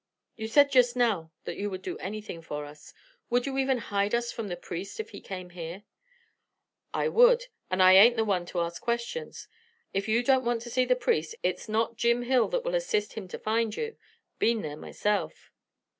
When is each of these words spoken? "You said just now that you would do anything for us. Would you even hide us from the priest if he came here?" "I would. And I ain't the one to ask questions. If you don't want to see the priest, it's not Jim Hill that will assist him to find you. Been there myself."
"You 0.35 0.47
said 0.47 0.71
just 0.71 0.95
now 0.95 1.29
that 1.43 1.57
you 1.57 1.69
would 1.69 1.83
do 1.83 1.95
anything 1.99 2.41
for 2.41 2.65
us. 2.65 2.91
Would 3.29 3.45
you 3.45 3.59
even 3.59 3.77
hide 3.77 4.15
us 4.15 4.31
from 4.31 4.47
the 4.47 4.55
priest 4.57 4.99
if 4.99 5.11
he 5.11 5.21
came 5.21 5.51
here?" 5.51 5.83
"I 6.91 7.07
would. 7.07 7.43
And 7.69 7.83
I 7.83 7.93
ain't 7.93 8.15
the 8.15 8.25
one 8.25 8.47
to 8.47 8.61
ask 8.61 8.81
questions. 8.81 9.47
If 9.93 10.07
you 10.07 10.23
don't 10.23 10.43
want 10.43 10.63
to 10.63 10.71
see 10.71 10.85
the 10.85 10.95
priest, 10.95 11.35
it's 11.43 11.69
not 11.69 11.97
Jim 11.97 12.23
Hill 12.23 12.47
that 12.47 12.63
will 12.63 12.73
assist 12.73 13.13
him 13.13 13.27
to 13.27 13.37
find 13.37 13.77
you. 13.77 13.95
Been 14.39 14.63
there 14.63 14.75
myself." 14.75 15.51